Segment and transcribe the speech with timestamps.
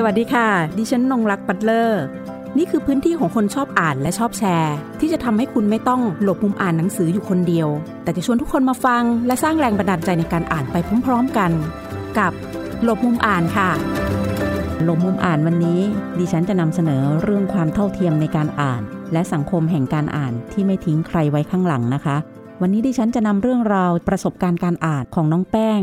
[0.00, 0.48] สวัสดีค่ะ
[0.78, 2.02] ดิฉันนงรักปัตเลอร์
[2.58, 7.68] นี่คือพื้นที่ของคนชอบอ่านและชอบแชร์ ที่จะทำให้คุณไม่ต้องหลบมุมอ่านหนังสืออยู่คนเดียว
[8.02, 11.50] แต่จะชวนทุกคนมาฟัง และสร้างแรงบันดาลใจในการอ่านไปพร้อม ๆกัน
[12.18, 12.32] กับ
[12.82, 13.70] หลบมุมอ่านค่ะ
[14.84, 15.80] หลบมุมอ่านวันนี้
[16.18, 22.16] ดิฉันจะนำเสนอเรื่องความเท่าเทียมในการอ่าน และสังคมแห่งการอ่านที่ไม่ทิ้งใครไว้ข้างหลังนะคะ
[22.60, 25.80] วันนี้ดิฉันจะนำเรื่องราวประสบการณ์การอ่านของน้องแป้ง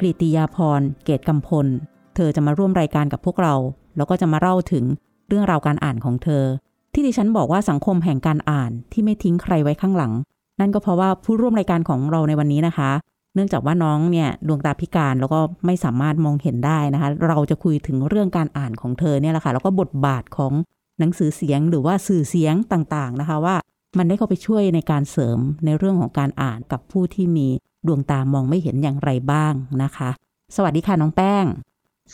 [0.00, 1.68] กฤติยาพรเกตกำพล
[2.16, 3.54] เธอจะมาร่วมรายการกับพวกเรา
[3.96, 4.84] แล้วก็จะมาเล่าถึง
[5.28, 6.44] เรื่องราวการอ่านของเธอ
[6.92, 10.12] ที่ดิฉันบอกว่าสังคมแห่งการอ่านที่ไม่ทิ้งใครไว้ข้างหลัง
[10.60, 12.90] นั่นก็เพราะว่าผู้ร่วมรายการของเราในวันนี้นะคะ
[13.34, 20.52] เนื่องจากว่าน้องเนี่ยดวงตาพิการแล้วก็ไม่สามารถมองเห็นได้นะคะ เราจะคุยถึงเรื่องการอ่านของเธอเนี่ยแหละค่ะแล้วก็บทบาทของ
[20.98, 23.56] หนังสือเสียงหรือว่าสื่อเสียงต่างๆนะคะว่า
[23.98, 27.48] มันได้เข้าไปช่วยในการเสริมในเรื่องของการอ่านกับผู้ที่มี
[27.86, 29.52] ดวงตามองไม่เห็นอย่างไรบ้าง
[29.82, 30.10] นะคะ
[30.56, 31.44] สวัสดีค่ะน้องแป้ง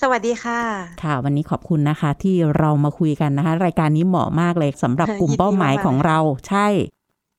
[0.01, 0.61] สวัสดีค่ะ
[1.03, 6.67] ค่ะ วันนี้ขอบคุณนะคะ ที่เรามาคุยกันนะคะ รายการนี้เหมาะมากเลยสำหรับกลุ่มยินดีเป้าหมายมากๆของเราใช่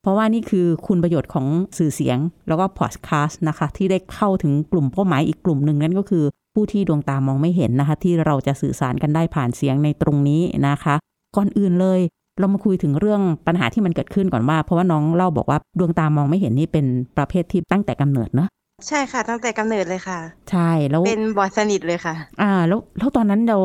[0.02, 1.46] เพราะว่านี่คือคุณประโยชน์ของ
[1.78, 10.96] สื่อเสียง แล้วก็พอดแคสต์นะคะ ที่ได้เข้าถึงกลุ่มเป้าหมายอีกกลุ่มหนึ่งนั่นก็คือ ผู้ที่ดวงตามองไม่เห็นนะคะ ที่เราจะสื่อสารกันได้ผ่านเสียงในตรงนี้นะคะ
[11.36, 12.00] ก่อนอื่นเลย
[12.40, 16.86] เรามาคุยถึงเรื่องปัญหาที่มันเกิดขึ้นก่อนว่า เพราะว่าน้องเล่าบอกว่าดวงตามองไม่เห็นนี่เป็น
[17.18, 18.50] ประเภทที่ตั้งแต่กำเนิดเนอะ
[18.88, 20.20] ใช่ค่ะ ตั้งแต่กำเนิดเลยค่ะ
[20.52, 23.60] ใช่แล้วเป็นบอดสนิทเลยค่ะ อ่า แล้วแล้วตอนนั้นเรา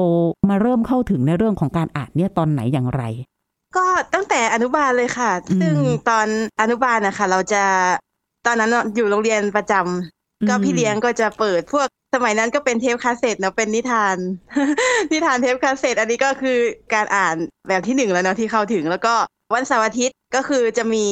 [0.50, 3.02] มาเริ่มเข้าถึงในเรื่องของการอ่านเนี่ยตอนไหนอย่างไร
[3.77, 5.77] ก็ตั้งแต่อนุบาลเลยค่ะอืมซึ่ง
[6.08, 6.27] ตอน
[6.60, 7.64] อนุบาลนะคะเราจะ
[8.47, 14.16] ตอนนั้นอยู่โรงเรียนประจำก็พี่เลี้ยงก็จะเปิดพวกสมัยนั้นก็เป็นเทปคาสเซ็ตเนาะเป็นนิทาน
[15.12, 16.58] นิทานเทปคาสเซ็ตอันนี้ก็คือ
[16.94, 17.36] การอ่าน
[17.69, 19.14] แบบที่หนึ่งแล้วเนาะที่เข้าถึงแล้วก็
[19.55, 21.06] วันเสาร์อาทิตย์ก็คือจะมี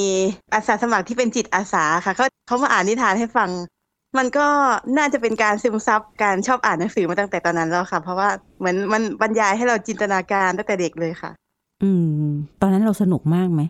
[0.54, 3.50] อาสาสมัครที่เป็นจิตอาสาค่ะเขาเขามาอ่านนิทานให้ฟัง
[4.18, 4.46] มันก็
[4.98, 11.31] น่าจะเป็นการซึมซับการชอบอ่านหนังสือมาตั้งแต่ตอนนั้นแล้วค่ะ เพราะว่าเหมือนมันบรรยายให้เราจินตนาการตั้งแต่เด็กเลยค่ะ
[11.82, 11.91] อื
[12.28, 13.62] ม ตอนนั้นเราสนุกมากไหม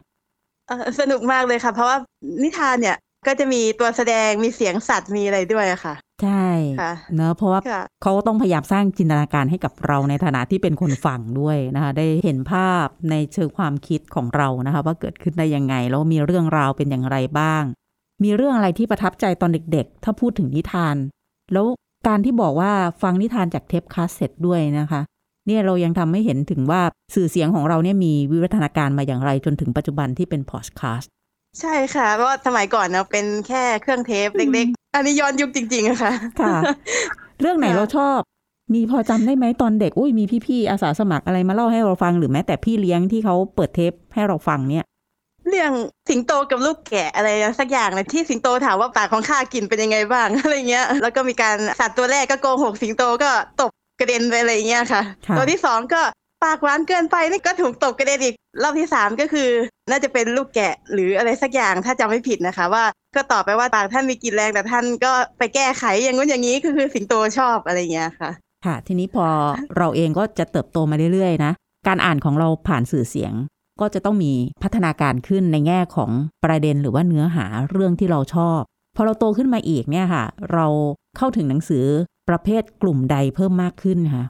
[0.68, 1.96] เออสนุกมากเลยค่ะ เพราะว่า
[2.42, 2.96] นิทานเนี่ย
[3.26, 6.46] ก็จะมีตัวแสดงมีเสียงสัตว์มีอะไรด้วยอะค่ะ ใช่
[6.80, 17.62] ค่ะเนอะเพราะว่าค่ะเขาก็ต้องพยายามสร้างจินตนาการให้กับเราในฐานะที่เป็นคนฟังด้วยนะคะ ได้เห็นภาพในเชิงความคิดของเรานะคะ ว่าเกิดขึ้นได้ยังไงแล้วมีเรื่องราวเป็นอย่างไรบ้าง
[18.22, 20.96] มีเรื่องอะไรที่ประทับใจตอนเด็กๆ ถ้าพูดถึงนิทาน
[21.52, 21.66] แล้ว
[22.08, 22.72] การที่บอกว่า
[23.02, 25.00] ฟังนิทานจากเทปคาสเซ็ตด้วยนะคะ
[25.46, 26.80] เนี่ยเรายังทำให้เห็นถึงว่า
[27.14, 31.10] สื่อเสียงของเราเนี่ยมีวิวัฒนาการมาอย่างไรจนถึงปัจจุบันที่เป็นพอดแคสต์
[31.60, 36.56] ใช่ค่ะเพราะว่าสมัยก่อนเนาะเป็นแค่เครื่องเทปเล็กๆ อันนี้ย้อนยุคจริงๆอะค่ะค่ะ
[37.40, 38.18] เรื่องไหนค่ะเราชอบ
[38.74, 44.84] มีพอจำได้ไหมตอนเด็กอุ้ยมีพี่ๆอาสาสมัครอะไรมาเล่าให้เราฟังหรือแม้แต่พี่เลี้ยงที่เขาเปิดเทปให้เราฟังเนี่ย
[45.48, 45.70] เรื่อง
[46.10, 47.28] สิงโตกับลูกแกะอะไร
[47.60, 53.30] สักอย่างเลยที่สิงโตถามว่าปากของข้ากินเป็นยังไงบ้างอะไรเงี้ย แล้วก็มีการสัตว์ตัวแรกก็โกหกสิงโตก็
[53.60, 53.70] ตบ
[54.00, 56.02] กระเด็นไปอะไรเงี้ยค่ะค่ะ ตัวที่สองก็
[56.44, 59.48] ปากหวานเกินไปนี่ก็ถูกตบกระเด็นอีกรอบที่สามก็คือ
[59.90, 62.84] น่าจะเป็นลูกแกะหรืออะไรสักอย่างถ้าจำไม่ผิดนะคะ ว่า
[63.16, 68.30] ก็ตอบไปว่าปากท่านมีกลิ่นแรงแต่ท่านก็ไปแก้ไขอย่างงู้นอย่างนี้ก็คือสิงโตชอบอะไรเงี้ยค่ะ
[68.66, 69.26] ค่ะ ทีนี้พอ
[69.78, 71.52] เราเองก็จะเติบโตมาเรื่อยๆนะ
[71.88, 73.32] การอ่านของเราผ่านสื่อเสียง
[73.80, 74.32] ก็จะต้องมี
[74.62, 76.10] พัฒนาการขึ้นในแง่ของ
[76.44, 78.60] ประเด็นหรือว่าเนื้อหาเรื่องที่เราชอบ
[78.96, 80.66] พอเราโตขึ้นมาอีกเนี่ยค่ะ เรา
[81.16, 81.84] เข้าถึงหนังสือ
[82.28, 84.24] ประเภทกลุ่มใดเพิ่มมากขึ้นคะ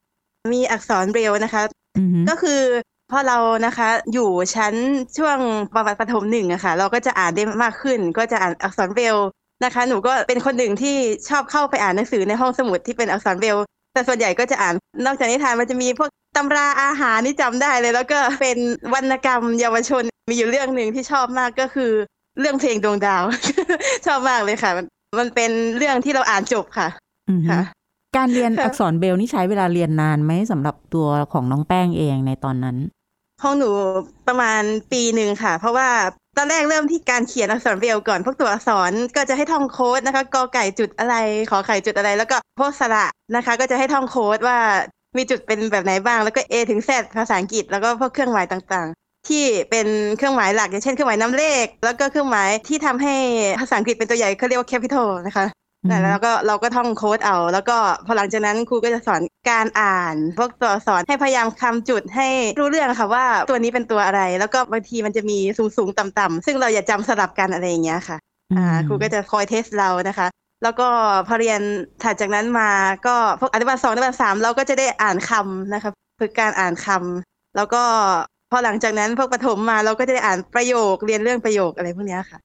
[0.52, 1.62] มีอักษรเบรลนะคะ
[1.98, 2.62] อือฮึก็คือ
[3.10, 4.74] พอเรานะคะอยู่ชั้น
[5.18, 5.38] ช่วง
[5.74, 9.16] ประวัติประถมหนึ่งอะค่ะ เราก็จะอ่านได้มากขึ้น ก็จะอ่านอักษรเบรล
[9.64, 10.96] นะคะ หนูก็เป็นคนหนึ่งที่
[11.28, 13.56] ชอบเข้าไปอ่านหนังสือในห้องสมุดที่เป็นอักษรเบรล
[13.92, 14.74] แต่ส่วนใหญ่ก็จะอ่าน
[15.06, 18.58] นอกจากนิทานมันจะมีพวก ตำราอาหารนี่จำได้เลย แล้วก็เป็น
[18.94, 21.92] วรรณกรรมเยาวชนมีอยู่เรื่องหนึ่งที่ชอบมากก็คือ
[22.40, 23.24] เรื่องเพลงดวงดาว
[24.06, 24.86] ชอบมากเลยค่ะ มัน
[25.18, 26.88] มันเป็นเรื่องที่เราอ่านจบค่ะ
[27.30, 27.60] อือฮึค่ะ
[28.16, 32.76] การเรียนค่ะอักษรเบรลนี่ใช้เวลาเรียนนานไหมสำหรับตัวของน้องแป้งเองในตอนนั้น
[33.42, 33.70] ห้องหนู
[34.28, 35.88] ประมาณปีหนึ่งค่ะ เพราะว่า
[36.36, 41.14] ตอนแรกเริ่มที่การเขียนอักษรเบรลก่อนพวกตัวอักษรก็จะให้ท่องโค้ดนะคะกอไก่จุดอะไร
[41.50, 43.06] ขอไข่จุดอะไร แล้วก็พวกสระ
[43.36, 44.58] นะคะ ก็จะให้ท่องโค้ดว่า
[45.16, 49.86] มีจุดเป็นแบบไหนบ้าง แล้วก็ A ถึง Z ภาษาอังกฤษ แล้วก็พวกเครื่องหมายต่างๆ ที่เป็น
[50.16, 53.14] เครื่องหมายหลักอย่างเช่นเครื่องหมายน้ำเลข แล้วก็เครื่องหมายที่ทำให้
[53.60, 55.46] ภาษาอังกฤษเป็นตัวใหญ่เขาเรียกว่า capital นะคะ
[55.90, 57.76] นั่นแหละแล้วก็เราก็ท่องโค้ดเอา แล้วก็
[58.06, 59.20] พอหลังจากนั้นครูก็จะสอน
[59.50, 62.28] การอ่าน พวกตัวสอนให้พยายามคำจุดให้
[62.60, 68.16] รู้เรื่องค่ะว่าตัวนี้เป็นตัวอะไร แล้วก็บางทีมันจะมีสูงสูงๆต่ำๆซึ่งเราอย่าจำสลับกันอะไรอย่างเงี้ยค่ะ
[68.56, 70.26] อ่าครูก็จะคอยเทสเรานะคะ
[70.62, 70.88] แล้วก็
[71.28, 71.60] พอเรียน
[72.02, 72.70] ถัดจากนั้นมา
[73.06, 77.82] ก็พวกอนุบาลสองอนุบาลสามเราก็จะได้อ่านคำนะคะฝึกการอ่านคำแล้วก็
[78.50, 82.38] พอหลังจากนั้นพวกประถมมาเราก็จะได้อ่านประโยคเรียนเรื่องประโยคอะไรพวกเนี้ยค่ะ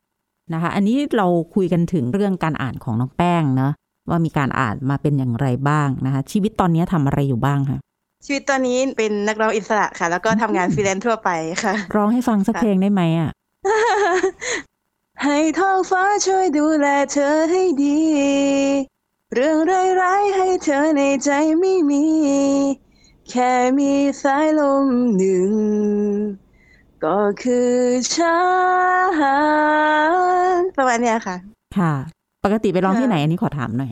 [0.53, 3.73] นะคะ อันนี้เราคุยกันถึงเรื่องการอ่านของน้องแป้งเนอะ
[4.09, 7.77] ว่ามีการอ่านมาเป็นอย่างไรบ้างนะคะ ชีวิตตอนนี้ทำอะไรอยู่บ้างคะ
[8.25, 11.29] ชีวิตตอนนี้เป็นนักร้องอิสระค่ะ แล้วก็ทำงานฟรีแลนซ์ทั่วไป
[11.63, 13.31] ค่ะ ร้องให้ฟังสักเพลงได้ไหมอะ
[15.25, 17.99] ให้ท้องฟ้าช่วยดูแลเธอให้ดี
[19.33, 19.57] เรื่อง
[20.01, 21.29] ร้ายๆให้เธอในใจ
[21.59, 22.05] ไม่มี
[23.29, 23.91] แค่มี
[24.21, 25.51] สายลมหนึ่ง
[27.03, 27.73] ก็คือ
[28.13, 28.37] ฉั
[30.59, 31.35] นประมาณเนี้ยค่ะ
[31.77, 31.93] ค่ะ
[32.43, 33.91] ปกติไปร้องที่ค่ะไหนอันนี้ขอถามหน่อย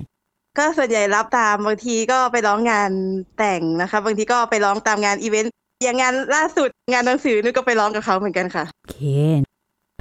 [0.57, 2.91] ก็ส่วนใหญ่รับตามบางทีก็ไปร้องงาน
[3.37, 5.53] แต่งนะคะ บางทีก็ไปร้องตามงานอีเวนต์
[5.83, 8.99] อย่างงานล่าสุดงานหนังสือนี่ก็ไปร้องกับเขาเหมือนกันค่ะโอเค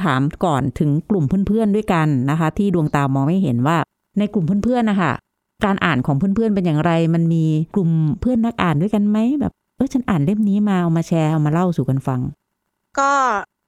[0.05, 3.77] ถามก่อนถึงกลุ่มเพื่อนๆด้วยกันนะคะ ที่ดวงตามองไม่เห็นว่า
[4.19, 5.13] ในกลุ่มเพื่อนๆนะคะ
[5.65, 7.91] การอ่านของเพื่อนๆเป็นอย่างไร มันมีกลุ่ม
[8.21, 12.21] เพื่อนนักอ่านด้วยกันไหมแบบเออฉันอ่านเล่มนี้มาเอามาแชร์เอามาเล่าสู่กันฟัง
[12.99, 13.11] ก็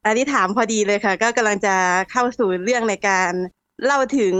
[0.04, 1.74] อันนี้ถามพอดีเลยค่ะ ก็กำลังจะ
[2.10, 3.32] เข้าสู่เรื่องในการ
[3.84, 4.34] เล่าถึง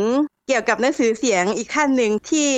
[0.50, 2.48] เกี่ยวกับหนังสือเสียงอีกขั้นหนึ่งที่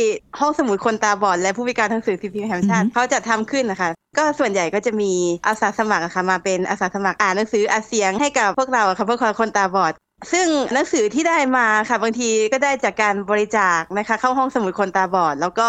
[0.41, 5.13] ห้องสมุดคนตาบอดและผู้พิการทางสื่อพิมพ์แห่งชาติอือฮึเขาจะทำขึ้นนะคะ ก็ส่วนใหญ่ก็จะมี
[5.47, 9.93] อาสาสมัครอะค่ะมาเป็นอาสาสมัครอ่านหนังสืออัดเสียงให้กับพวกเราอะค่ะพวกคนตาบอด
[10.33, 15.69] ซึ่งหนังสือที่ได้มาค่ะบางทีก็ได้จากการบริจาคนะคะ เข้าห้องสมุดคนตาบอด แล้วก็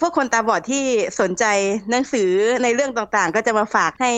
[0.00, 0.84] พวกคนตาบอดที่
[1.20, 1.44] สนใจ
[1.90, 2.30] หนังสือ
[2.62, 4.10] ในเรื่องต่างๆ ก็จะมาฝากให้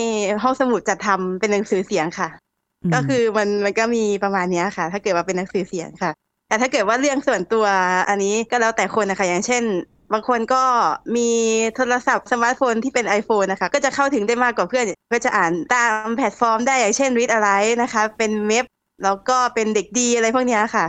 [0.43, 6.11] ห้องสมุดจัดทำเป็นหนังสือเสียงค่ะก็คือมันมันก็มีประมาณเนี้ยค่ะ ถ้าเกิดว่าเป็นหนังสือเสียงค่ะ
[6.49, 7.67] แต่ถ้าเกิดว่าเรื่องส่วนตัว
[8.09, 9.63] อันนี้ก็แล้วแต่คนนะคะ อย่างเช่น
[10.13, 10.63] บางคนก็
[11.17, 11.31] มี
[11.77, 18.65] โทรศัพท์สมาร์ทโฟนที่เป็น iPhone นะคะ ก็จะเข้าถึงได้มากกว่าเพื่อน ก็จะอ่านตามแพลตฟอร์มได้อย่างเช่น readAwrite นะคะ เป็นเว็บ
[19.05, 20.87] แล้วก็เป็นเด็กดีอะไรพวกเนี้ยค่ะ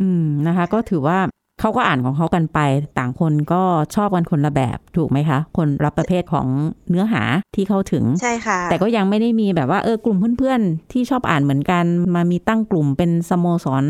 [0.00, 1.18] อืมนะคะ ก็ถือว่า
[1.60, 2.58] เขาก็อ่านของเขากันไป
[2.98, 3.62] ต่างคนก็
[3.94, 6.46] ชอบกันคนละแบบถูกไหมคะ คนรับประเภทของ
[6.90, 7.22] เนื้อหา
[7.56, 13.84] ที่เข้าถึงใช่ค่ะ แต่ก็ยังไม่ได้มีแบบว่าเออกลุ่มเพื่อนๆที่ชอบอ่านเหมือนกัน มามีตั้งกลุ่มเป็นสโมสร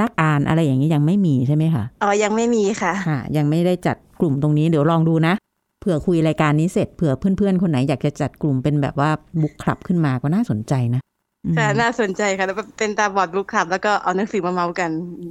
[0.00, 5.34] นักอ่านอะไรอย่างนี้ยังไม่มีใช่ไหมคะอ๋อยังไม่มีค่ะค่ะ ยังไม่ได้จัดกลุ่มตรงนี้เดี๋ยวลองดูนะ
[5.80, 9.10] เผื่อคุยรายการนี้เสร็จเผื่อเพื่อนๆ คนไหนอยากจะจัดกลุ่มเป็นแบบว่า
[9.40, 11.00] บุ๊กคลับขึ้นมาก็น่าสนใจนะ
[11.46, 14.90] อืมค่ะน่าสนใจค่ะแล้วเป็นตาบอดบุ๊คคลับ แล้วก็เอาหนังสือมาเมากัน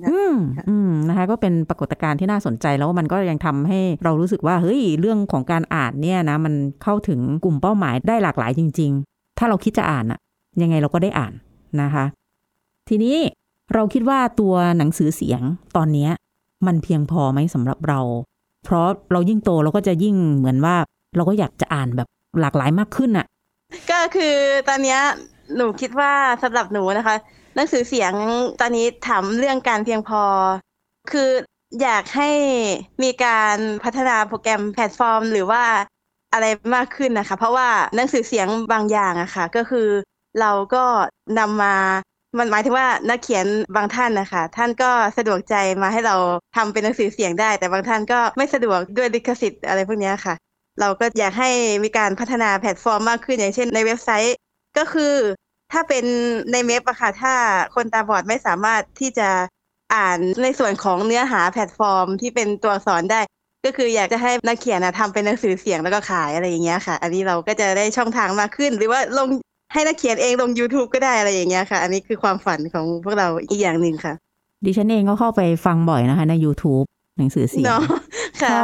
[0.10, 0.36] อืม
[0.69, 6.54] อืมนะคะ ก็เป็นปรากฏการณ์ที่น่าสนใจแล้วมันก็ยังทำให้เรารู้สึกว่าเฮ้ยเรื่องของการอ่านเนี่ยนะ มัน
[6.84, 10.19] เข้าถึงกลุ่มเป้าหมายได้หลากหลายจริง ๆ ถ้าเราคิดจะอ่านอะ
[10.62, 11.34] ยังไงเราก็ได้อ่าน
[11.81, 12.06] นะคะ
[12.90, 13.18] ทีนี้
[13.74, 15.42] เราคิดว่าตัวหนังสือเสียง
[15.76, 16.10] ตอนนี้
[16.68, 18.00] มันเพียงพอไหมสำหรับเรา
[18.66, 20.76] เพราะเรายิ่งโตเราก็จะยิ่งเหมือนว่า
[21.16, 22.08] เราก็อยากจะอ่านแบบ
[22.40, 23.26] หลากหลายมากขึ้นอะ
[23.92, 24.36] ก็คือ
[24.70, 24.98] ตอนนี้
[25.56, 26.14] หนูคิดว่า
[26.44, 27.16] สำหรับหนูนะคะ
[27.56, 28.14] หนังสือเสียง
[28.62, 30.24] ตอนนี้ถามเรื่องการเพียงพอ
[31.12, 31.30] คือ
[31.82, 32.32] อยากให้
[33.04, 35.64] มีการพัฒนาโปรแกรมแพลตฟอร์ม หรือว่า
[36.34, 36.46] อะไร
[36.76, 39.88] มากขึ้นนะคะ เพราะว่าหนังสือเสียงบางอย่างอะค่ะ ก็คือ
[40.40, 40.84] เราก็
[41.40, 41.76] นำมา
[42.38, 43.45] มันหมายถึงว่านักเขียน
[43.75, 46.16] บางท่านนะคะท่านก็สะดวกใจมาให้เรา
[46.56, 50.36] ทำเป็นหนังสือเสียงได้ แต่บางท่านก็ไม่สะดวกด้วยลิขสิทธิ์อะไรพวกนี้ค่ะ
[50.80, 51.50] เราก็อยากให้
[51.83, 54.36] มีการพัฒนาแพลตฟอร์มมากขึ้นอย่างเช่นในเว็บไซต์
[54.78, 55.16] ก็คือ
[55.72, 56.06] ถ้าเป็น
[56.51, 57.33] ในเว็บอะค่ะถ้า
[57.75, 59.30] คนตาบอดไม่สามารถที่จะ
[59.95, 63.22] อ่านในส่วนของเนื้อหาแพลตฟอร์มที่เป็นตัวอักษรได้
[63.66, 69.27] ก็คืออยากจะให้นักเขียนนะทำเป็นหนังสือเสียงแล้วก็ขายอะไรอย่างเงี้ยค่ะ อันนี้เราก็จะได้ช่องทางมากขึ้น หรือว่าลง
[69.74, 74.13] ให้นักเขียนเองลง YouTube ก็ได้อะไรอย่างเงี้ยค่ะ อันนี้คือความฝันของพวกเราอีกอย่างหนึ่งค่ะ
[74.66, 76.86] ดิฉันเองก็เข้าไปฟังบ่อยนะคะใน YouTube
[77.18, 77.82] หนังสือเสียงเนาะ
[78.42, 78.60] ค่ะก็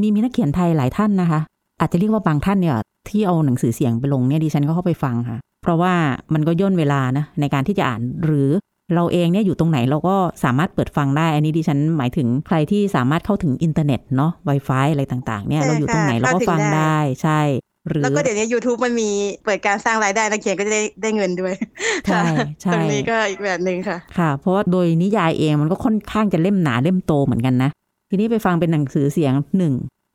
[0.00, 1.40] มีมีนักเขียนไทยหลายท่านนะคะ
[1.80, 2.76] อาจจะเรียกว่าบางท่านเนี่ย
[3.08, 5.92] ที่เอาหนังสือเสียงไปลงเนี่ยดิฉันก็เข้าไปฟังค่ะ เพราะว่า
[6.34, 8.48] มันก็ย่นเวลานะในการที่จะอ่านหรือ
[8.94, 17.40] เราเองเนี่ยอยู่ตรงไหนเราก็สามารถเปิดฟังได้ อันนี้ดิฉันหมายถึงใครที่สามารถเข้าถึงอินเทอร์เน็ตเนาะ Wi-Fi อะไรต่างๆ เนี่ยใช่เราอยู่ตรงไหนค่ะเราก็ฟังเข้าถึงได้ได้ ใช่
[17.88, 19.10] หรือแล้วก็เดี๋ยวนี้ YouTube มันมี
[19.44, 21.54] เปิดการสร้างรายได้นักเขียนก็จะได้ได้เงินด้วย
[22.06, 27.70] ใช่ค่ะใช่ตรงนี้ก็อีกแบบหนึ่งค่ะ ค่ะ เพราะว่าโดยนิยายเองมันก็ค่อนข้างจะเล่มหนาเล่มโตเหมือนกันนะ
[28.10, 29.74] ทีนี้ไปฟังเป็นหนังสือเสียงหนึ่ง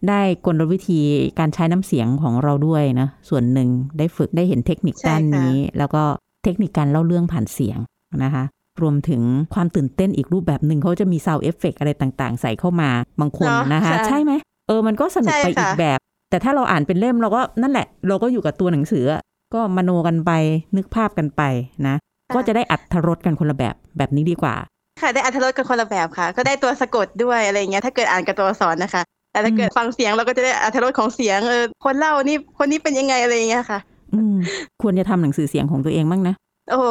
[0.09, 0.99] ได้กลวิธี
[1.39, 6.03] การใช้น้ำเสียงของเราด้วยนะ ส่วนหนึ่งได้ฝึกได้เห็นเทคนิคใช่ด้านค่ะนี้ แล้วก็
[6.43, 7.77] เทคนิคการเล่าเรื่องผ่านเสียง
[8.23, 8.43] นะคะ
[8.81, 9.21] รวมถึง
[9.53, 12.89] ความตื่นเต้นอีกรูปแบบหนึ่งเขาจะมี sound effect อะไรต่างๆ ใส่เข้ามา
[13.19, 14.33] บางคนเนอะนะคะใช่ใช่ไหม
[14.67, 15.99] เออมันก็สนุกใช่ไปอีกค่ะแบบ
[16.33, 19.21] แต่ถ้าเราอ่านเป็นเล่มเราก็นั่นแหละ เราก็อยู่กับตัวหนังสืออะ
[19.53, 20.31] ก็มโนกันไป
[20.77, 21.41] นึกภาพกันไป
[21.87, 21.95] นะ
[22.35, 24.55] ก็จะได้อัธรสกันคนละแบบแบบนี้ดีกว่า
[25.01, 33.79] ค่ะได้อัธรสกันคนละแบบค่ะ ก็ได้ตัวสะกดด้วยอะไรอย่างเงี้ยถ้าเกิดอ่านกับตัวอักษรนะคะแต่ถ้าเกิดฟังเสียงเราก็จะได้อัธรสของเสียงเออคนเล่านี่คนนี้เป็นยังไงอะไรอย่างเงี้ยค่ะ
[34.13, 34.35] อืม
[34.81, 36.35] ควรจะทำหนังสือเสียงของตัวเองบ้างนะ
[36.69, 36.85] โอ้โห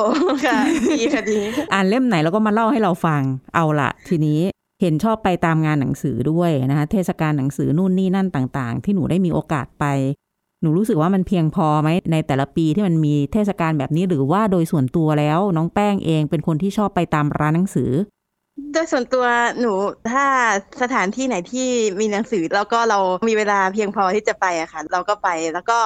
[0.47, 0.59] ค่ะ
[1.01, 1.39] ดีค่ะดี
[1.73, 3.23] อ่านเล่มไหนแล้วก็มาเล่าให้เราฟัง
[3.55, 4.41] เอาละทีนี้
[4.83, 9.85] เห็นชอบไปตามงานหนังสือด้วยนะคะเทศกาลหนังสือนู่นนี่นั่นต่างๆ ที่หนูได้มีโอกาสไป
[10.61, 17.91] หนูรู้สึกว่ามันเพียงพอไหมในแต่ละปีที่มันมีเทศกาลแบบนี้หรือว่าโดยส่วนตัวแล้วน้องแป้งเองเป็นคนที่ชอบไปตามร้านหนังสือ
[18.73, 19.25] โดยส่วนตัว
[19.61, 19.73] หนู
[20.11, 20.25] ถ้า
[20.83, 21.69] สถานที่ไหนที่
[22.01, 22.99] มีหนังสือแล้วก็เรา
[23.29, 25.79] มีเวลาเพียงพอที่จะไปอะค่ะ เราก็ไปแล้วก็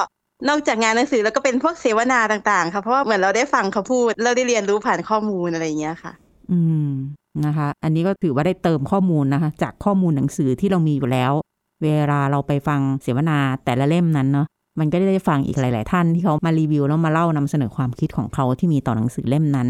[0.49, 6.13] นอกจากงานหนังสือแล้วก็เป็นพวกเสวนาต่างๆ ค่ะ เพราะว่าเหมือนเราได้ฟังเขาพูด เราได้เรียนรู้ผ่านข้อมูลอะไรอย่างเงี้ยค่ะ
[6.53, 6.91] อืม
[7.47, 11.33] นะคะ อันนี้ก็ถือว่าได้เติมข้อมูลนะคะ จากข้อมูลหนังสือที่เรามีอยู่แล้ว
[11.83, 14.47] เวลาเราไปฟังเสวนาแต่ละเล่มนั้นเนาะ
[14.79, 19.69] มันก็ได้ฟังอีกหลาย ๆ ท่านที่เขามารีวิวแล้วมาเล่านำเสนอความคิดของเขาที่มีต่อหนังสือเล่มนั้น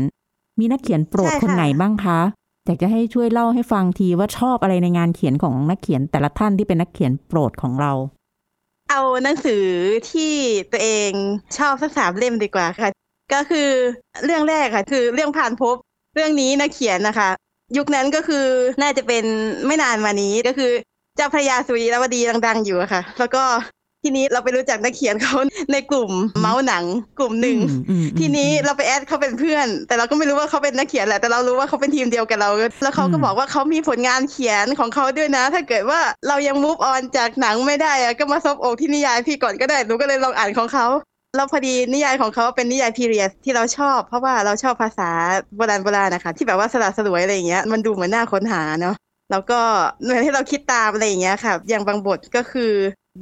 [0.58, 2.20] มีนักเขียนโปรดใช่ค่ะคนไหนบ้างคะ
[2.66, 7.92] อยากจะให้ช่วยเล่าให้ฟังทีว่าชอบอะไรในงานเขียนของนักเขียนแต่ละท่านที่เป็นนักเขียนโปรดของเรา
[8.90, 9.64] เอาหนังสือ
[10.10, 10.32] ที่
[10.72, 11.10] ตัวเอง
[11.58, 12.88] ชอบสักสามเล่มดีกว่าค่ะ
[13.32, 13.70] ก็คือ
[14.24, 15.76] เรื่องแรกค่ะ คือเรื่องผ่านพบ
[16.14, 17.30] เรื่องนี้นักเขียนนะคะ
[17.76, 18.46] ยุคนั้นก็คือ
[18.82, 19.24] น่าจะเป็น
[19.66, 20.72] ไม่นานมานี้ก็คือ
[21.16, 23.42] เจ้าพระยาสุริยวดีดัง ๆ อยู่อะค่ะ แล้วก็
[24.02, 25.36] ทีนี้เราไปรู้จักนักเขียนเขา
[25.72, 26.84] ในกลุ่มเมาส์หนัง
[27.18, 32.50] กลุ่มหนึ่งอืมอืมอืมทีนี้เราไปแอดเขาเป็นเพื่อน แต่เราก็ไม่รู้ว่าเขาเป็นนักเขียนแหละแต่เรารู้ว่าเขาเป็นทีมเดียวกับเรา
[32.82, 40.86] แล้วเขาก็อืมบอกว่าเขามีผลงานเขียนของเขาด้วยนะ ถ้าเกิดว่าเรายังมูฟออนจากหนังไม่ได้อะก็มาซบอกที่นิยายพี่ก่อนก็ได้หนูก็เลยลองอ่านของเขา
[41.36, 45.10] แล้วพอดีนิยายของเขาเป็นนิยายพีเรียดที่เราชอบ เพราะว่าเราชอบภาษา
[45.56, 48.94] โบราณโบราณนะคะ ที่แบบว่าสลัดสลวยอะไรอย่างเงี้ยมันดูเหมือนหน่าค้นหาเนาะ
[49.30, 49.60] แล้วก็
[50.02, 52.72] เหมือนให้เราคิดตามอะไรอย่างเงี้ยค่ะ อย่างบางบทก็คือ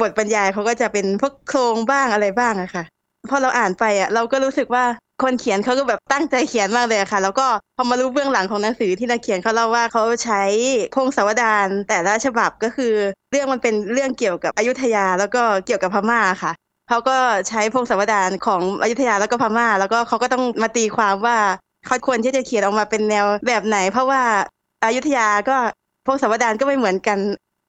[0.00, 2.84] บทบรรยายเขาก็จะเป็นพวกโครงบ้างอะไรบ้างอะค่ะ
[3.30, 4.84] พอเราอ่านไปอะเราก็รู้สึกว่า
[5.22, 10.42] คนเขียนเขาก็แบบตั้งใจเขียนมากเลยอะค่ะ แล้วก็พอมารู้เบื้องหลังของหนังสือที่นักเขียนเขาเล่าว่าเขาใช้
[10.94, 12.92] พงศาวดารแต่ละฉบับก็คือ
[13.30, 16.52] เรื่องมันเป็นเรื่องเกี่ยวกับอยุธยาแล้วก็เกี่ยวกับพม่าค่ะ
[16.88, 17.16] เขาก็
[17.48, 21.36] ใช้พงศาวดารของอยุธยาแล้วก็พม่า แล้วก็เขาก็ต้องมาตีความว่า
[21.86, 24.22] เขาควรที่จะเขียนออกมาเป็นแนวแบบไหน เพราะว่า
[24.84, 25.56] อยุธยาก็
[26.06, 27.18] พงศาวดารก็ไม่เหมือนกัน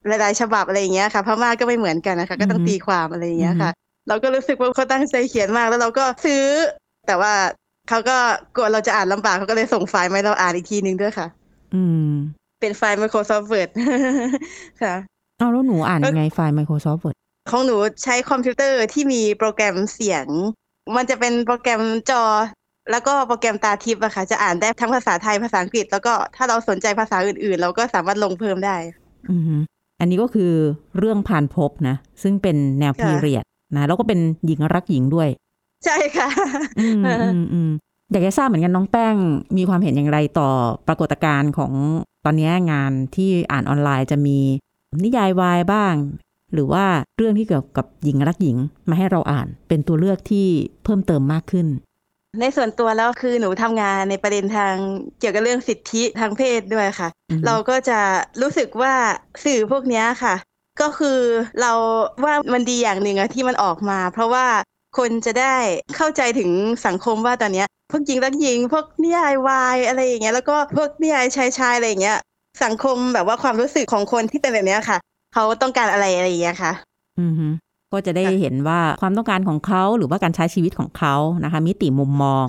[0.08, 3.70] หลายๆฉบับอะไรอย่างเงี้ยค่ะพม่าก็ไม่เหมือนกันนะคะก็ต้องอือฮึตีความอะไรอย่างเงี้ยค่ะ
[4.08, 6.44] เราก็รู้สึกว่าเขาตั้งใจเขียนมากแล้วเราก็ซื้อ
[7.06, 7.32] แต่ว่า
[7.88, 8.16] เขาก็
[8.56, 11.26] กลัวเราจะอ่านลำบากเขาก็เลยส่งไฟล์มาให้เราอ่านอีกทีนึงด้วยค่ะ
[11.74, 12.10] อืม
[12.60, 13.70] เป็นไฟล์ Microsoft Word
[14.82, 14.94] ค่ะ
[15.38, 17.16] เอาแล้วหนูอ่านยังไงไฟล์ Microsoft Word
[17.50, 20.26] ของหนูใช้คอมพิวเตอร์ที่มีโปรแกรมเสียง
[20.96, 22.24] มันจะเป็นโปรแกรมจอ
[22.90, 28.76] แล้วก็โปรแกรมตาทิพย์อะค่ะ จะอ่านได้ทั้งภาษาไทยภาษาอังกฤษ แล้วก็ถ้าเราสนใจภาษาอื่นๆ เราก็สามารถลงเพิ่มได้
[29.30, 29.56] อือฮึ
[30.00, 30.52] อันนี้ก็คือ
[30.98, 33.44] เรื่องผ่านพบนะ ซึ่งเป็นแนวค่ะพีเรียด
[33.76, 35.28] นะแล้วก็เป็นหญิงรักหญิงด้วย
[35.84, 36.28] ใช่ค่ะ
[36.80, 37.70] อืมอืมอืม
[38.10, 39.14] อยากจะทราบเหมือนกันน้องแป้ง
[39.56, 40.50] มีความเห็นอย่างไรต่อ
[40.88, 41.72] ปรากฏการณ์ของ
[42.24, 44.38] ตอนนี้งานที่อ่านออนไลน์จะมี
[45.04, 45.94] นิยายวายบ้าง
[46.52, 46.84] หรือว่า
[47.16, 48.56] เรื่องที่เกี่ยวกับหญิงรักหญิง
[48.88, 50.46] มาให้เราอ่าน เป็นตัวเลือกที่
[50.84, 51.66] เพิ่มเติมมากขึ้น
[52.40, 54.74] ในส่วนตัวแล้วคือหนูทำงานในประเด็นทาง
[55.20, 58.00] เกี่ยวกับเรื่องสิทธิทางเพศด้วยค่ะอือฮึเราก็จะ
[58.42, 58.94] รู้สึกว่า
[59.44, 60.34] สื่อพวกเนี้ยค่ะ
[60.80, 61.20] ก็คือ
[61.60, 61.72] เรา
[62.24, 64.46] ว่ามันดีอย่างหนึ่งอะที่มันออกมา เพราะว่า
[64.98, 65.54] คนจะได้
[65.96, 66.50] เข้าใจถึง
[66.86, 72.18] สังคมว่าตอนเนี้ยพวกหญิงรักหญิง พวกนิยายวายอะไรอย่างเงี้ยแล้วก็พวกนิยายชายชายอะไรอย่างเงี้ย
[72.64, 74.98] สังคมแบบว่าความรู้สึกของคนที่เป็นแบบเนี้ยค่ะ
[75.38, 76.72] เขาต้องการอะไรอะไรอย่างเงี้ยค่ะ
[77.20, 77.46] อือฮึ
[77.92, 81.14] ก็จะได้ค่ะเห็นว่าความต้องการของเขาหรือว่าการใช้ชีวิตของเขา
[81.44, 82.46] นะคะ มิติมุมมอง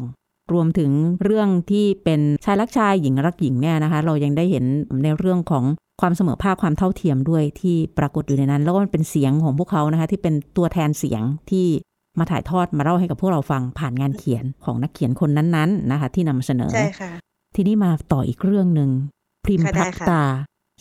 [0.54, 0.92] รวมถึง
[1.24, 4.64] เรื่องที่เป็นชายรักชายหญิงรักหญิงเนี่ยนะคะ เรายังได้เห็น
[5.04, 5.64] ในเรื่องของ
[6.02, 11.68] ความเสมอภาคความเท่าเทียมด้วยที่ปรากฏอยู่ในนั้น แล้วก็มันเป็นเสียงของพวกเขานะคะ ที่เป็นตัวแทนเสียงที่
[12.20, 17.12] มาถ่ายทอดมาเล่าให้กับพวกเราฟังผ่านงานเขียนของนักเขียนคนนั้นๆนะคะ ที่นำเสนอใช่ค่ะ
[17.56, 18.90] ทีนี้มาต่ออีกเรื่องหนึ่ง
[19.46, 20.24] พริมค่ะได้พักค่ะตา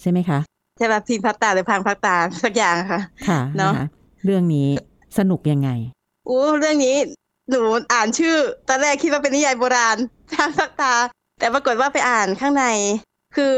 [0.01, 0.39] ใช่ไหมคะ
[0.81, 3.87] จะแบบพิมพ์พักตาหรือพังพักตาสักอย่างค่ะ ค่ะเนอะนะคะ
[4.25, 4.69] เรื่องนี้
[5.19, 5.71] สนุกยังไง
[6.29, 6.97] อู้เรื่องนี้
[7.51, 8.37] หนูอ่านชื่อ
[8.69, 9.97] ตอนแรกคิดว่าเป็นนิยายโบราณ
[10.35, 10.95] ทางสักตา
[11.39, 12.67] แต่ปรากฏว่าไปอ่านข้างใน
[13.37, 13.57] คือ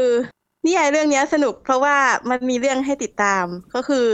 [0.65, 1.95] นิยายเรื่องนี้สนุกเพราะว่า
[2.29, 3.45] มันมีเรื่องให้ติดตาม
[3.75, 4.07] ก็คือ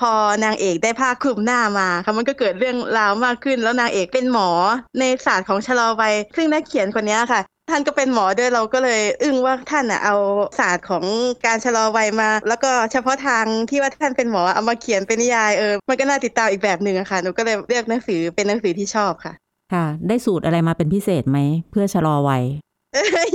[0.00, 0.12] พอ
[0.44, 4.50] นางเอกได้ผ้าคลุมหน้ามาค่ะมันก็เกิดเรื่องราวมากขึ้น แล้วนางเอกเป็นหมอ
[4.98, 10.16] ในศาสตร์ของชะลอวัยซึ่งนักเขียนคนนี้ค่ะ ท่านก็เป็นหมอด้วยเราก็เลยอึ้งว่าท่านอะเอา
[10.58, 11.04] ศาสตร์ของ
[11.46, 19.32] การชะลอวัยมา แล้วก็เฉพาะทางที่ว่าท่านเป็นหมอเอามาเขียนเป็นนิยายเออมันก็น่าติดตามอีกแบบหนึ่งอะค่ะหนูก็เลยเลือกหนังสือเป็นหนังสือที่ชอบค่ะ
[19.72, 21.38] ค่ะ ได้สูตรอะไรมาเป็นพิเศษไหม
[21.70, 22.44] เพื่อชะลอวัย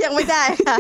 [0.04, 0.78] ยังไม่ได้ค่ะ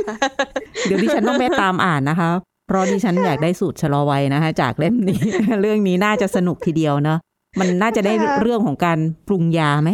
[0.87, 2.29] เดี๋ยวดิฉันต้องไปตามอ่านนะคะ
[2.67, 5.19] เพราะดิฉันอยากได้สูตรชะลอวัยนะคะ จากเล่มนี้
[5.61, 7.19] เรื่องนี้น่าจะสนุกทีเดียวเนาะ
[7.59, 9.89] มันน่าจะได้ค่ะเรื่องของการปรุงยาไหม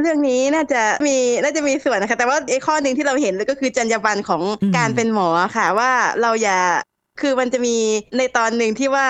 [0.00, 4.42] เรื่องนี้น่าจะมีน่าจะมีส่วนนะคะ แต่ว่าไอ้ข้อหนึ่งที่เราเห็นเลยก็คือจรรยาบรรณของ
[4.76, 5.90] การเป็นหมอค่ะ ว่า
[6.22, 6.58] เราอย่า
[7.20, 7.76] คือมันจะมี
[8.16, 9.06] ในตอนหนึ่งที่ว่า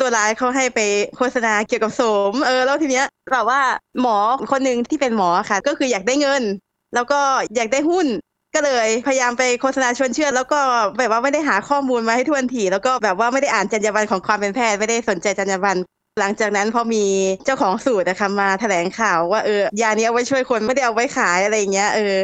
[0.00, 0.80] ตัวร้ายเขาให้ไป
[1.16, 2.00] โฆษณาเกี่ยวกับโส
[2.32, 3.60] มเออแล้วทีเนี้ยแบบว่า
[4.00, 4.16] หมอ
[4.50, 6.42] คนหนึ่งที่เป็นหมอค่ะ ก็คืออยากได้เงิน
[6.94, 7.20] แล้วก็
[7.56, 8.06] อยากได้หุ้น
[8.54, 10.60] ก็เลยพยายามไปโฆษณาชวนเชื่อ แล้วก็
[10.98, 15.78] แบบว่าไม่ได้หาข้อมูลมาให้ทวนทีแล้วก็แบบว่าไม่ได้อ่านจรรยาบรรณของความเป็นแพทย์ไม่ได้สนใจจรรยาบรรณ
[16.18, 17.04] หลังจากนั้นพอมี
[17.44, 22.16] เจ้าของสูตรนะคะมาแถลงข่าวว่าเออยานี้เอาไว้ช่วยคนไม่ได้เอาไว้ขายอะไรอย่างเงี้ยเออ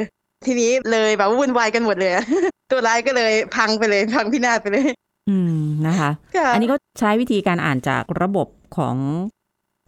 [0.47, 2.13] ทีนี้เลยแบบวุ่นวายกันหมดเลย
[2.71, 4.91] ตัวร้ายก็เลยพังไปเลยพังพินาศไปเลย
[5.29, 8.97] อืมนะคะค่ะอันนี้ก็ใช้วิธีการอ่านจากระบบของ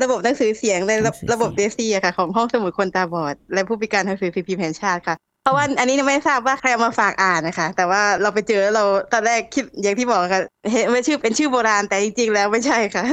[0.02, 13.04] ระบบหนังสือเสียงในหนังสือเสียงระบบเดซี่อะค่ะ ของห้องสมุดคนตาบอด และผู้พิการทางสื่อพิมพ์แห่งชาติค่ะ เพราะว่าอันนี้ไม่ทราบว่าใครเอามาฝากอ่านนะคะ แต่ว่าเราไปเจอแล้วเราตอนแรกคิดอย่างที่บอกค่ะเห็นว่าชื่อเป็นชื่อโบราณแต่จริงๆแล้วไม่ใช่ค่ะ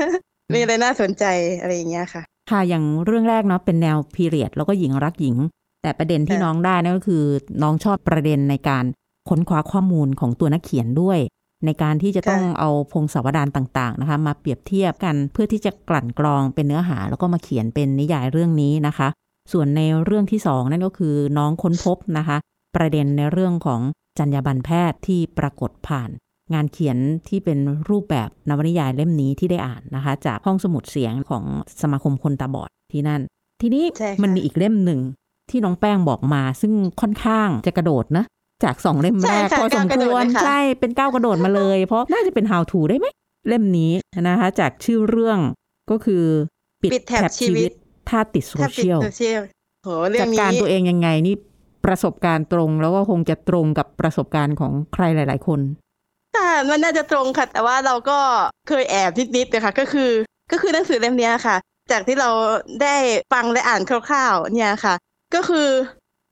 [0.53, 1.23] มีอะไรน่าสนใจ
[1.61, 5.35] อะไรอย่างเงี้ยค่ะ ค่ะอย่างเรื่องแรกเนาะเป็นแนวพีเรียดแล้วก็หญิงรักหญิง
[5.81, 7.23] แต่ประเด็นที่ค่ะน้องได้นั่นก็คือ
[7.61, 8.85] น้องชอบประเด็นในการ
[9.29, 11.19] ค้นคว้าข้อมูลของตัวนักเขียนด้วย
[11.65, 19.07] ในการที่จะต้องเอาพงศาวดารต่างๆนะคะ มาเปรียบเทียบกันเพื่อที่จะกลั่นกรองเป็นเนื้อหา แล้วก็มาเขียนเป็นนิยายเรื่องนี้นะคะ
[19.51, 22.37] ส่วนในเรื่องที่สองนั่นก็คือน้องค้นพบนะคะ
[22.75, 23.81] ประเด็นในเรื่องของ
[24.19, 26.09] จรรยาบรรณแพทย์ที่ปรากฏผ่าน
[26.53, 26.97] งานเขียน
[27.27, 27.59] ที่เป็น
[27.89, 31.43] รูปแบบนวนิยายเล่มนี้ที่ได้อ่านนะคะ จากห้องสมุดเสียงของ
[31.81, 33.21] สมาคมคนตาบอดที่นั่น
[33.61, 34.99] ทีนี้ใช่ค่ะมันมีอีกเล่มหนึ่ง
[35.49, 38.25] ที่น้องแป้งบอกมา ซึ่งค่อนข้างจะกระโดดนะ
[38.63, 43.07] จากสองเล่มแรกใช่ค่ะพอสมก้าวกระคโดดวรเลยค่ะใช่เป็นก้าวกระโดดมาเลย เพราะน่าจะเป็น how to ได้ไหม
[43.47, 43.91] เล่มนี้
[44.27, 45.39] นะคะ จากชื่อเรื่อง
[45.91, 46.23] ก็คือ
[46.83, 47.71] ปิดแถบชีวิต
[48.09, 49.41] ถ้าติดโซถ้าปิเชีดยลโซเชียล
[49.83, 51.35] โหเรื่อจังดนี้การตัวเองยังไงนี่
[51.85, 55.59] ประสบการณ์ตรงแล้วก็คงจะตรงกับประสบการณ์ของใครหลาย ๆ คน
[56.35, 58.19] ค่ะมันน่าจะตรงค่ะ แต่ว่าเราก็
[58.67, 60.11] เคยแอบนิดๆนะคะก็คือ
[60.51, 61.55] ก็คือหนังสือเล่มนี้ค่ะ
[61.91, 62.29] จากที่เรา
[62.81, 62.95] ได้
[63.33, 64.93] ฟังและอ่านคร่าวๆเนี่ยค่ะ
[65.35, 65.67] ก็คือ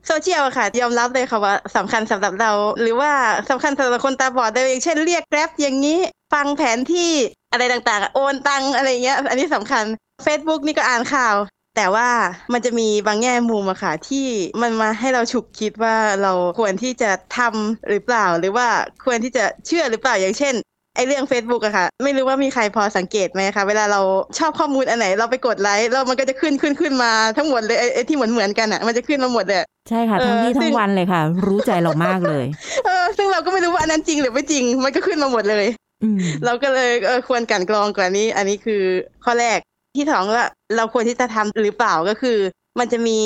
[0.07, 3.12] โซเชียลค่ะ ยอมรับเลยค่ะว่าสำคัญสำหรับเรา หรือว่า
[3.50, 6.00] สำคัญสำหรับคนตาบอดได้อย่างเช่นเรียกแกร็บอย่างนี้
[6.33, 7.12] ฟังแผนที่
[7.51, 9.83] อะไรต่างๆ โอนตังอะไรเงี้ย อันนี้สำคัญ
[10.25, 11.36] Facebook นี่ก็อ่านข่าว
[11.77, 12.10] แต่ว่า
[12.53, 14.25] มันจะมีบางแง่มุมอะค่ะ ที่
[14.62, 18.68] มันมาให้เราฉุกคิดว่าเราควรที่จะทำหรือเปล่า หรือว่า
[19.06, 20.56] ควรที่จะเชื่อหรือเปล่าอย่างเช่น
[20.96, 24.01] ไอเรื่อง Facebook อะค่ะ ไม่รู้ว่ามีใครพอสังเกตไหมคะเวลาเรา
[24.39, 32.46] ชอบข้อมูลอันไหน เราไปกดไลค์แล้วมันก็จะขึ้นขึ้นขึ้นมาทั้งหมดเลยไอ้ไอที่เหมือนเหมือนๆกันอะมันจะขึ้นมาหมดเลยใช่ค่ะเออทั้งวี่ซึ่ทั้งงวันเลยค่ะ รู้ใจเรามากเลย
[32.86, 35.65] เออซึ่งเราก็ไม่รู้ว่าอันนั้นจริงหรือไม่จริงมันก็ขึ้นมาหมดเลย
[36.03, 38.81] อืมเราก็เลยเออควรกลันกรองกว่านี้ อันนี้คือ
[39.25, 39.59] ข้อแรก
[39.98, 42.38] ที่สองว่าเราควรที่จะทำหรือเปล่าก็คือ
[42.79, 43.20] มันจะมี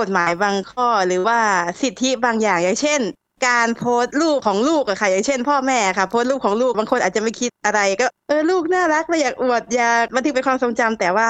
[0.00, 1.38] กฎหมายบางข้อหรือว่า
[1.82, 3.00] สิทธิบางอย่างอย่างเช่น
[3.46, 11.28] การโพสต์รูปของลูกอะค่ะอย่างเช่น พ่อแม่ค่ะโพสต์รูปของลูกบางคนอาจจะไม่คิดอะไร ก็เออลูกน่ารักเราอยากอวดอยากบันทึกเป็นความทรงจำแต่ว่า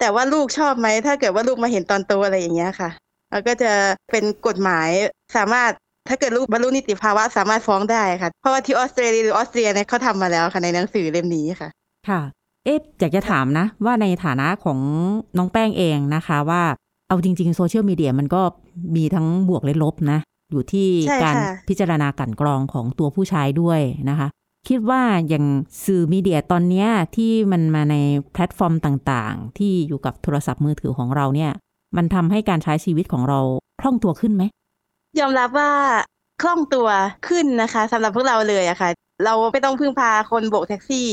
[0.00, 2.90] แต่ว่าลูกชอบไหมถ้าเกิดว่าลูกมาเห็นตอนโตอะไรอย่างเงี้ยค่ะ
[3.30, 3.72] แล้วก็จะ
[4.10, 4.88] เป็นกฎหมาย
[5.36, 5.70] สามารถ
[6.08, 11.68] ถ้าเกิดลูกบรรลุนิติภาวะสามารถฟ้องได้ค่ะ เพราะว่าที่ออสเตรเลียหรือออสเตรียเนี่ยเขาทำมาแล้วค่ะในหนังสือเล่มนี้ค่ะ
[12.08, 12.20] ค่ะ
[12.64, 14.78] เอ๊ะอยากจะถามนะ ว่าในฐานะของ
[15.38, 16.62] น้องแป้งเองนะคะว่า
[17.08, 18.42] เอาจริง ๆ โซเชียลมีเดียมันก็
[18.96, 20.18] มีทั้งบวกและลบนะ
[20.50, 24.28] อยู่ที่ใช่การค่ะพิจารณากลั่นกรองของตัวผู้ใช้ด้วยนะคะ
[24.68, 25.44] คิดว่าอย่าง
[25.84, 27.96] สื่อมีเดียตอนเนี้ยที่มันมาใน
[28.32, 31.52] แพลตฟอร์มต่างๆ ที่อยู่กับโทรศัพท์มือถือของเราเนี่ย
[31.96, 33.40] มันทำให้การใช้ชีวิตของเรา
[33.80, 34.42] คล่องตัวขึ้นไหม
[35.18, 35.70] ยอมรับว่า
[36.42, 36.88] คล่องตัว
[37.28, 38.90] ขึ้นนะคะสำหรับพวกเราเลยอะค่ะ
[39.24, 41.08] เราไม่ต้องพึ่งพาคนโบกแท็กซี่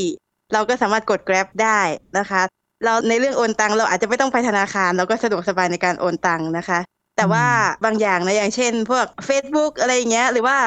[0.53, 1.79] เราก็สามารถกด Grab ได้
[2.19, 2.41] นะคะ
[2.84, 6.79] เราในเรื่องโอนตังเราอาจจะไม่ต้องไปธนาคาร เราก็สะดวกสบายในการโอนตังนะคะ
[7.17, 7.45] แต่ว่า
[7.86, 10.58] บางอย่างนะอย่างเช่น พวก Facebook อะไรอย่างเงี้ยหรือว่า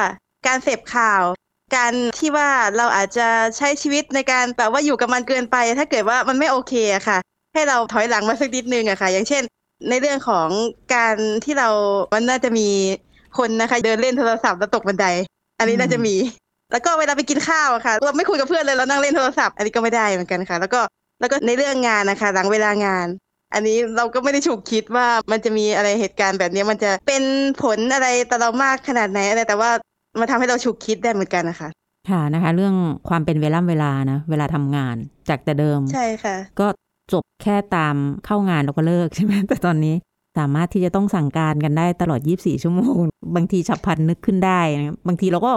[0.47, 1.23] การเสพข่าว
[1.75, 7.17] การที่ว่าเราอาจจะใช้ชีวิตในการแบบว่าอยู่กับมันเกินไป ถ้าเกิดว่ามันไม่โอเคอะค่ะ
[7.53, 9.43] ให้เราถอยหลังมาสักนิดนึงอะค่ะ อย่างเช่น
[9.89, 10.49] ในเรื่องของ
[10.95, 11.69] การที่เรา
[12.13, 12.67] มันน่าจะมี
[13.37, 15.05] คนนะคะ เดินเล่นโทรศัพท์แล้วตกบันได
[15.59, 16.15] อันนี้น่าจะมี
[16.71, 20.81] แล้วก็เวลาไปกินข้าวอะค่ะเราไม่คุยกับเพื่อนเลยเรานั่งเล่นโทรศัพท์ อันนี้ก็ไม่ได้เหมือนกันค่ะ แล้วก็
[21.19, 23.07] แล้วก็ในเรื่องงานนะคะ หลังเวลางาน
[23.53, 27.23] อันนี้เราก็ไม่ได้ฉุกคิดว่ามันจะมีอะไรเหตุการณ์แบบนี้มันจะเป็น
[27.63, 29.71] ผลอะไรต่อเรามากขนาดไหนอะไรแต่ว่า
[30.19, 31.69] มันทำให้เราฉุกคิดได้เหมือนกันนะคะ
[32.09, 32.75] ค่ะนะคะ เรื่อง
[33.09, 34.95] ความเป็นเวล่ำเวลานะเวลาทำงาน
[35.29, 36.67] จากแต่เดิมใช่ค่ะ ก็
[37.13, 39.95] จบแค่ตามเข้างานแล้วก็เลิกใช่ไหมแต่ตอนนี้
[40.37, 42.99] สามารถที่จะต้องสั่งการกันได้ตลอด 24 ชั่วโมง
[43.35, 45.51] บางทีฉับพลันนึกขึ้นได้นะบางทีเราก็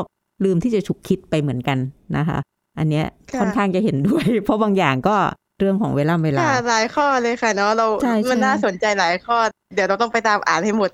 [0.45, 1.79] ลืมที่จะฉุกคิดไปเหมือนกัน
[2.17, 2.39] นะคะ
[2.79, 5.17] อันเนี้ยค่ะค่อนข้างจะเห็นด้วย เพราะบางอย่างก็
[5.61, 9.37] เรื่องของเวลาเวลาค่ะหลายข้อเลยค่ะเนาะเราใช่ใช่มันน่าสนใจหลายข้อ
[9.75, 10.91] เดี๋ยวเราต้องไปตามอ่านให้หมด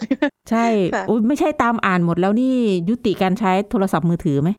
[0.50, 2.54] ใช่ค่ะอุ๊ยไม่ใช่ตามอ่านหมดแล้วนี่
[2.88, 4.50] ยุติการใช้โทรศัพท์มือถือไหม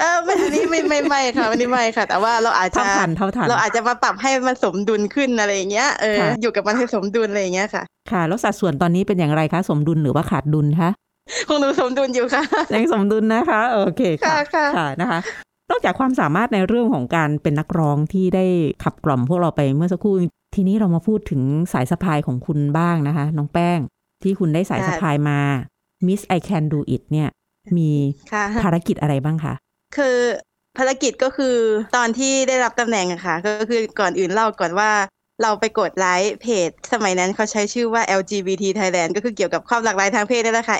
[0.00, 10.90] เออไม่อันนี้ไม่ไม่ไม่ค่ะอันนี้ไม่ค่ะ แต่ว่าเราอาจจะเท่าทันเท่าทันเราอาจจะมาปรับให้มันสมดุลขึ้นอะไรอย่างเงี้ยเออค่ะอยู่กับมันให้สมดุลอะไรอย่างเงี้ยค่ะ ค่ะ แล้วสัดส่วนตอนนี้เป็นอย่างไรคะ สมดุลหรือว่าขาดดุลคะ
[11.48, 12.42] คงดูสมดุลอยู่ค่ะ
[12.74, 15.18] ยังสมดุลนะคะ โอเคค่ะค่ะค่ะค่ะนะคะ
[15.70, 18.46] นอกจากความสามารถในเรื่องของการเป็นนักร้องที่ได้
[18.84, 20.14] ขับกล่อมพวกเราไปเมื่อสักครู่
[20.54, 23.78] ทีนี้เรามาพูดถึงสายสะพายของคุณบ้างนะคะ น้องแป้ง
[24.22, 25.38] ที่คุณได้สายสะพายมา
[26.06, 27.28] Miss I Can Do It เนี่ย
[27.76, 27.90] มี
[28.32, 29.54] ค่ะภารกิจอะไรบ้างคะ
[29.96, 30.18] คือ
[30.78, 31.56] ภารกิจก็คือ
[31.96, 34.90] ตอนที่ได้รับตำแหน่งอะค่ะ ก็คือก่อนอื่นเล่าก่อนว่า
[35.42, 40.78] เราไปกดไลค์เพจ สมัยนั้นเขาใช้ชื่อว่า LGBT Thailand ก็คือเกี่ยวกับความหลากหลายทางเพศนี่แหละค่ะ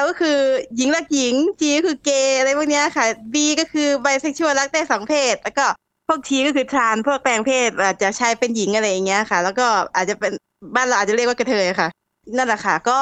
[0.00, 0.38] L ก็คือ
[0.76, 5.66] หญิงรักหญิง G ก็คือเกย์อะไรพวกเนี้ยค่ะ B ก็คือไบเซ็กชวลรักได้สองเพศ แล้วก็
[6.08, 9.66] พวก T ก็คือ trans พวกแปลงเพศอาจจะชายเป็นหญิงอะไรอย่างเงี้ยค่ะ แล้วก็
[9.96, 10.32] อาจจะเป็น
[10.74, 11.88] บ้านเราอาจจะเรียกว่ากะเทยค่ะ
[12.36, 13.00] นั่นแหละค่ะก็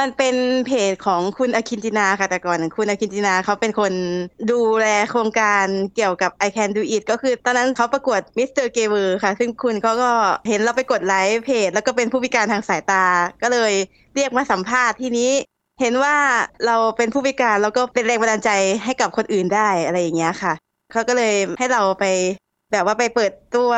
[0.00, 3.92] มันเป็นเพจของคุณอคินจินาค่ะแต่ก่อนคุณอคินจินาเขาเป็นคน
[4.50, 10.10] ดูแลโครงการเกี่ยวกับ I Can Do It ก็คือตอนนั้นเขาประกวด Mister Gay World ค่ะ ซึ่งคุณเขาก็
[10.48, 13.04] เห็นเราไปกดไลค์เพจ แล้วก็เป็นผู้พิการทางสายตา
[13.42, 13.72] ก็เลย
[14.14, 15.32] เรียกมาสัมภาษณ์ที่นี้
[15.80, 16.16] เห็นว่า
[16.66, 18.50] เราเป็นผู้พิการแล้วก็เป็นแรงบันดาลใจ
[18.84, 20.52] ให้กับคนอื่นได้อะไรอย่างเงี้ยค่ะ
[20.92, 22.04] เขาก็เลยให้เราไป
[22.72, 23.72] แบบว่าไปเปิดตัว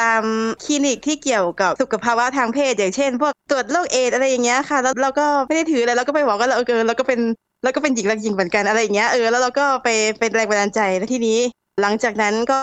[0.00, 0.22] ตาม
[0.64, 7.20] คลินิกที่เกี่ยวกับสุขภาวะทางเพศ อย่างเช่น พวกตรวจโรคเอดอะไรอย่างเงี้ยค่ะแล้วเราก็ไม่ได้ถืออะไรเราก็ไปบอกว่าเราเออเราก็เป็น
[7.62, 11.38] เราก็เป็นหญิงรักหญิงเหมือนกันอะไรอย่างเงี้ยเออแล้วเราก็ไปเป็นแรงบันดาลใจแล้วทีนี้
[11.80, 12.60] หลังจากนั้นก็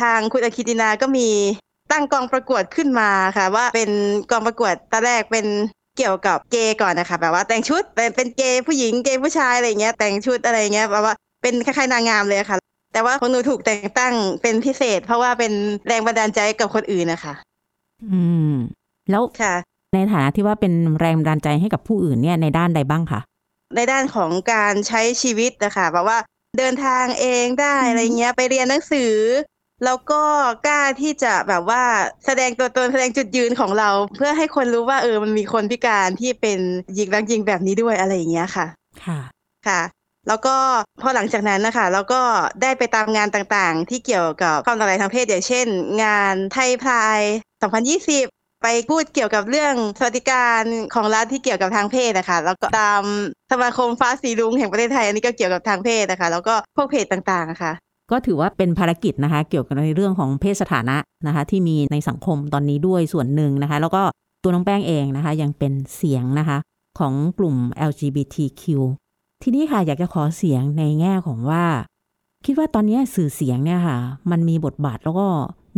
[0.00, 1.28] ทางคุณอาคิตินาก็มี
[1.92, 3.90] ตั้งกองประกวดขึ้นมาค่ะ ว่าเป็น
[4.30, 5.46] กองประกวดตอนแรกเป็น
[5.96, 12.58] เกี่ยวกับเกย์ก่อนนะคะแบบว่าแต่งชุดเป็นเป็นเกย์ผู้หญิงเกย์ผู้ชายอะไรเงี้ยแต่งชุดอะไรเงี้ยแบบว่าเป็นคล้ายๆนางงามเลยค่ะ
[12.92, 15.52] แต่ว่าของหนูถูกแต่งตั้งเป็นพิเศษ เพราะว่าเป็น
[15.88, 17.34] แรงบันดาลใจกับคนอื่นนะคะ
[18.10, 18.20] อื
[18.52, 18.54] ม
[19.10, 19.54] แล้วค่ะ
[19.94, 23.20] ในฐานะที่ว่าเป็นแรงบันดาลใจให้กับผู้อื่นเนี่ยในด้านใดบ้างคะ
[23.76, 26.18] ในด้านของการใช้ชีวิตนะคะแบบว่า
[26.58, 29.12] เดินทางเองได้อะไรเงี้ย ไปเรียนหนังสือ
[29.84, 30.22] แล้วก็
[30.66, 31.82] กล้าที่จะแบบว่า
[32.26, 36.58] แสดงตัวตนแสดงจุดยืนของเรา เพื่อให้คนรู้ว่าเออมันมีคนพิการที่เป็น
[36.94, 38.66] หญิงรักยิงแบบนี้ด้วยอะไรอย่างเงี้ยค่ะ
[39.04, 39.20] ค่ะ
[39.66, 39.82] ค่ะ
[40.28, 40.56] แล้วก็
[41.02, 42.22] พอหลังจากนั้นนะคะเราก็
[42.62, 45.66] ได้ไปตามงานต่างๆ ที่เกี่ยวกับความหลากหลายทางเพศอย่างเช่น
[46.02, 47.20] งานไทยพาย
[47.92, 50.62] 2020ไปพูดเกี่ยวกับเรื่องสวัสดิการ
[50.94, 53.02] ของรัฐที่เกี่ยวกับทางเพศนะคะแล้วก็ตาม
[53.52, 57.72] สมาคมฟ้าสีลุงแห่งประเทศไทยอันนี้ก็เกี่ยวกับทางเพศนะคะ แล้วก็พวกเพจต่างๆนะคะ
[58.12, 60.96] ก็ถือว่าเป็นภารกิจนะคะ เกี่ยวกับในเรื่องของเพศสถานะ
[61.26, 64.02] นะคะ ที่มีในสังคมตอนนี้ด้วยส่วนหนึ่งนะคะ แล้วก็
[64.42, 66.58] ตัวน้องแป้งเองนะคะ ยังเป็นเสียงนะคะ
[66.98, 67.56] ของกลุ่ม
[67.88, 68.62] LGBTQ
[69.42, 71.64] ทีนี้ค่ะอยากจะขอเสียงในแง่ของว่า
[72.46, 73.98] คิดว่าตอนนี้สื่อเสียงเนี่ยค่ะ
[74.30, 75.26] มันมีบทบาทแล้วก็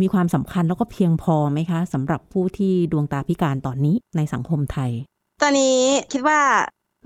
[0.01, 4.91] มีความสำคัญแล้วก็เพียงพอไหมคะสำหรับผู้ที่ดวงตาพิการตอนนี้ในสังคมไทย
[5.41, 5.79] ตอนนี้
[6.11, 6.39] คิดว่า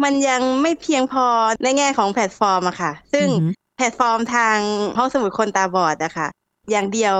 [0.03, 1.25] มันยังไม่เพียงพอ
[1.63, 3.27] ในแง่ของแพลตฟอร์มอะค่ะ ซึ่ง
[3.79, 4.57] แพลตฟอร์มทาง
[4.97, 6.27] ห้องสมุดคนตาบอดอะค่ะ
[6.71, 7.15] อย่างเดียว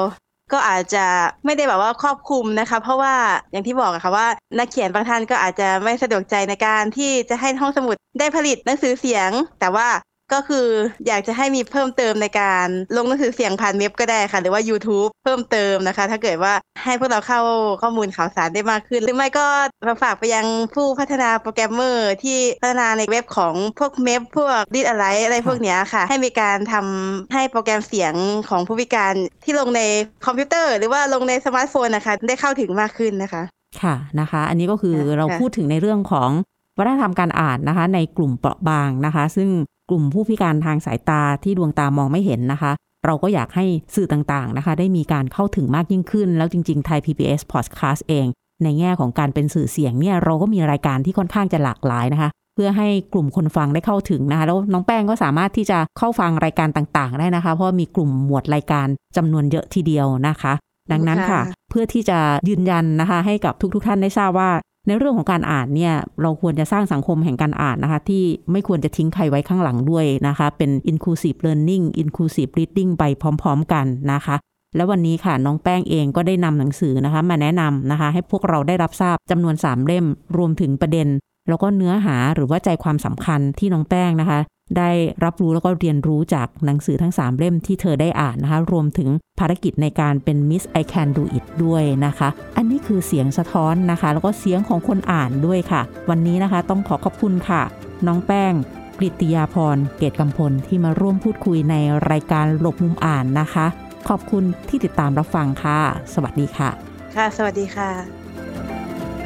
[0.54, 1.06] ก็อาจจะ
[1.46, 3.16] ไม่ได้แบบว่าครอบคลุมนะคะ เพราะว่า
[3.52, 9.88] อย่างที่บอกอะค่ะว่านักเขียนบางท่านก็อาจจะไม่สะดวกใจในการที่จะให้ห้องสมุดได้ผลิตหนังสือเสียง แต่ว่า
[10.34, 10.68] ก็คือ
[11.08, 17.42] อยากจะให้มีเพิ่มเติมในการลงหนังสือเสียงผ่านเว็บก็ได้ค่ะ หรือว่า YouTube เพิ่มเติมนะคะ ถ้าเกิดว่าให้พวกเราเข้า
[17.82, 19.46] ข้อมูลข่าวสารได้มากขึ้น หรือไม่ก็
[19.88, 28.14] มาฝากไปยังผู้พัฒนาโปรแกรมเมอร์ที่พัฒนาในเว็บของพวก MEB พวกดิสอะไรอะไรพวกนี้ค่ะ ให้มีการทำให้โปรแกรมเสียง
[28.50, 29.14] ของผู้พิการ
[29.44, 29.82] ที่ลงใน
[30.26, 33.44] คอมพิวเตอร์ หรือว่าลงในสมาร์ทโฟนนะคะ ได้เข้าถึงมากขึ้นนะคะ
[33.82, 36.30] ค่ะนะคะ อันนี้ก็คือเราพูดถึงในเรื่องของ
[36.78, 39.50] วัฒนธรรมการอ่านนะคะ ในกลุ่มเปราะบางนะคะ ซึ่ง
[39.90, 42.72] กลุ่มผู้พิการทางสายตาที่ดวงตามองไม่เห็นนะคะ
[43.06, 48.28] เราก็อยากให้สื่อต่างๆนะคะ ได้มีการเข้าถึงมากยิ่งขึ้น แล้วจริงๆไทย PBS Podcast เอง
[48.64, 60.54] ในแง่ของการเป็นสื่อเสียงเนี่ยเราก็มีรายการที่ค่อนข้างจะหลากหลายนะคะเพื่อให้กลุ่มคนฟังได้เข้าถึงนะคะ แล้วน้องแป้งก็สามารถที่จะเข้าฟังรายการต่างๆ ได้นะคะ เพราะมีกลุ่มหมวดรายการจำนวนเยอะทีเดียวนะคะ
[60.92, 64.50] ดังนั้นค่ะ เพื่อที่จะยืนยันนะคะ ให้กับทุกๆท่านได้ทราบว่า
[64.90, 74.36] ในเรื่องของการอ่านเนี่ยเราควรจะสร้างสังคมแห่งการอ่านนะคะที่ไม่ควรจะทิ้งใครไว้ข้างหลังด้วยนะคะ เป็น inclusive learning inclusive reading ไปพร้อม ๆ กันนะคะ
[74.76, 80.06] แล้ววันนี้ค่ะน้องแป้งเองก็ได้นำหนังสือนะคะ มาแนะนำนะคะ ให้พวกเราได้รับทราบจำนวน 3 เล่ม
[80.38, 81.08] รวมถึงประเด็น
[81.50, 84.40] แล้วก็เนื้อหาหรือว่าใจความสำคัญที่น้องแป้งนะคะ
[84.78, 84.92] ได้
[85.24, 97.62] รับรู้แล้วก็เรียนรู้จากหนังสือทั้ง 3 เล่มที่เธอได้อ่านนะคะ รวมถึงภารกิจในการเป็น Miss I Can Do It ด้วยนะคะ อันนี้คือเสียงสะท้อนนะคะ แล้วก็เสียงของคนอ่านด้วยค่ะ วันนี้นะคะต้องขอขอบคุณค่ะ
[98.08, 98.54] น้องแป้ง
[99.00, 101.76] กฤติยาพร เกตกำพลที่มาร่วมพูดคุยใน
[102.12, 103.66] รายการหลบมุมอ่านนะคะ
[104.10, 105.80] ขอบคุณที่ติดตามรับฟังค่ะ
[106.14, 106.70] สวัสดีค่ะ
[107.16, 107.90] ค่ะ สวัสดีค่ะ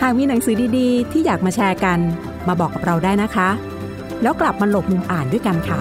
[0.01, 1.99] หากมีหนังสือดีๆ ที่อยากมาแชร์กัน
[2.47, 3.49] มาบอกกับเราได้นะคะ
[4.21, 5.79] แล้วกลับมาหลบมุมอ่านด้วยกันค่ะ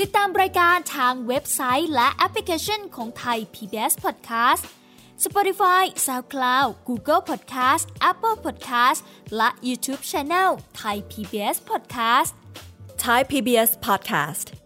[0.00, 4.64] ติดตามรายการทางเว็บไซต์และแอปพลิเคชันของไทย PBS Podcast
[5.24, 9.00] Spotify SoundCloud Google Podcast Apple Podcast
[9.36, 12.32] และ YouTube Channel Thai PBS Podcast
[13.04, 14.65] Thai PBS Podcast